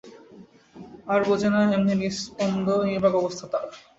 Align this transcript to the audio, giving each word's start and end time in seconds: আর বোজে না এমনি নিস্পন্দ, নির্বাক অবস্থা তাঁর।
আর 1.07 1.21
বোজে 1.27 1.49
না 1.53 1.61
এমনি 1.75 1.93
নিস্পন্দ, 2.01 2.67
নির্বাক 2.83 3.13
অবস্থা 3.21 3.45
তাঁর। 3.51 3.67